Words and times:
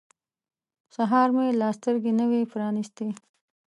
سهار 0.95 1.27
مې 1.35 1.45
لا 1.61 1.69
سترګې 1.77 2.11
نه 2.19 2.25
وې 2.29 2.41
پرانیستې. 2.51 3.07